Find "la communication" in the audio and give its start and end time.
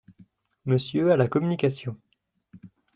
1.15-1.95